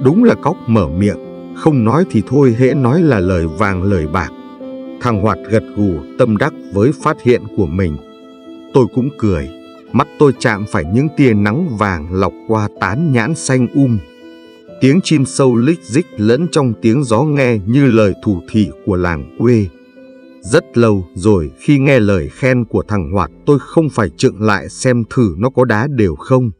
Đúng 0.03 0.23
là 0.23 0.35
cóc 0.35 0.57
mở 0.67 0.87
miệng, 0.87 1.17
không 1.55 1.85
nói 1.85 2.05
thì 2.11 2.23
thôi 2.27 2.55
hễ 2.59 2.73
nói 2.73 3.01
là 3.01 3.19
lời 3.19 3.47
vàng 3.47 3.83
lời 3.83 4.07
bạc. 4.07 4.29
Thằng 5.01 5.21
Hoạt 5.21 5.37
gật 5.49 5.63
gù 5.75 5.93
tâm 6.19 6.37
đắc 6.37 6.53
với 6.73 6.91
phát 7.03 7.21
hiện 7.23 7.41
của 7.57 7.65
mình. 7.65 7.97
Tôi 8.73 8.85
cũng 8.95 9.09
cười, 9.17 9.49
mắt 9.91 10.07
tôi 10.19 10.31
chạm 10.39 10.65
phải 10.71 10.83
những 10.93 11.07
tia 11.17 11.33
nắng 11.33 11.77
vàng 11.77 12.13
lọc 12.13 12.33
qua 12.47 12.67
tán 12.79 13.11
nhãn 13.11 13.35
xanh 13.35 13.67
um. 13.73 13.97
Tiếng 14.81 14.99
chim 15.03 15.25
sâu 15.25 15.55
lích 15.55 15.83
dích 15.83 16.05
lẫn 16.17 16.47
trong 16.51 16.73
tiếng 16.81 17.03
gió 17.03 17.21
nghe 17.21 17.57
như 17.65 17.85
lời 17.85 18.13
thủ 18.23 18.41
thị 18.51 18.69
của 18.85 18.95
làng 18.95 19.35
quê. 19.39 19.65
Rất 20.41 20.77
lâu 20.77 21.05
rồi 21.13 21.51
khi 21.59 21.79
nghe 21.79 21.99
lời 21.99 22.29
khen 22.31 22.65
của 22.65 22.83
thằng 22.87 23.11
Hoạt, 23.11 23.31
tôi 23.45 23.59
không 23.59 23.89
phải 23.89 24.09
trượng 24.17 24.41
lại 24.41 24.69
xem 24.69 25.03
thử 25.09 25.35
nó 25.37 25.49
có 25.49 25.65
đá 25.65 25.87
đều 25.87 26.15
không. 26.15 26.51